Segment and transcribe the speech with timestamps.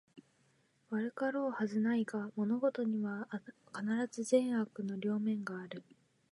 [0.89, 3.27] 悪かろうはずはないが、物事には
[3.71, 5.83] 必ず善悪の両面がある